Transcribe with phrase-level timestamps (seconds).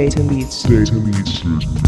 [0.00, 0.62] Data meets.
[0.62, 1.79] Data leads.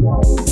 [0.00, 0.49] Wow.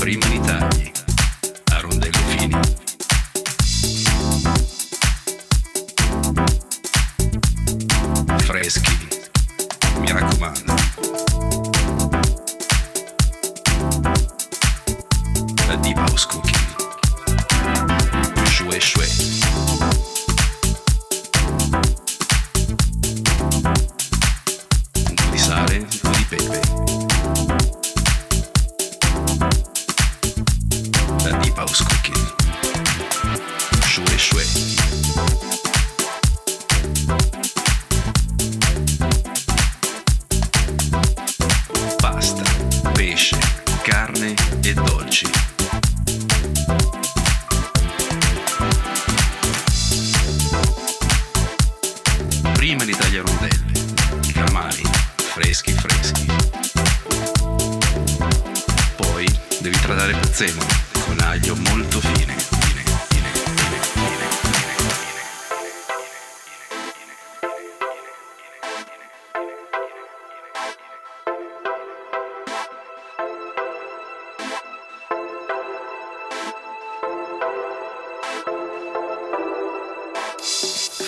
[0.03, 0.42] prima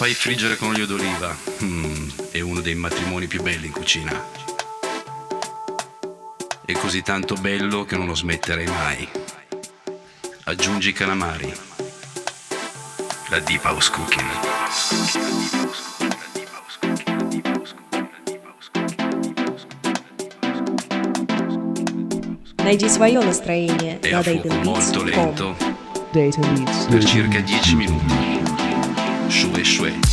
[0.05, 1.35] fai friggere con olio d'oliva.
[1.63, 4.23] Mm, è uno dei matrimoni più belli in cucina.
[6.63, 9.09] È così tanto bello che non lo smetterei mai.
[10.45, 11.51] Aggiungi i calamari.
[13.31, 14.29] La Deep House Cooking.
[22.57, 24.01] Najdi lo настроение.
[24.01, 25.57] E a fuoco molto lento.
[26.13, 28.34] Per circa 10 minuti.
[29.59, 30.04] échouer.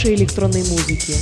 [0.00, 1.14] Хорошей электронной музыки.